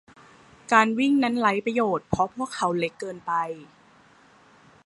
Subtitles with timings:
[0.73, 3.31] การวิ่งนั้นไร้ประโยชน์เพราะพวกเขาเล็กเกินไป